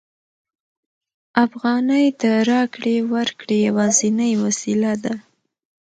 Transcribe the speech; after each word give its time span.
افغانۍ 1.45 2.05
د 2.21 2.23
راکړې 2.49 2.95
ورکړې 3.13 3.57
یوازینۍ 3.67 4.33
وسیله 4.43 4.93
ده 5.03 5.13